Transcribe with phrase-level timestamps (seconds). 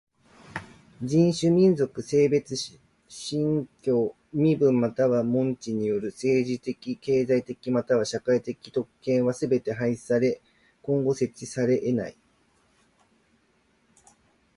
[1.03, 2.55] 人種、民族、性別、
[3.07, 10.41] 信教、身分または門地による政治的経済的または社会的特権はすべて廃止され
[10.81, 12.17] 今後設置されえない。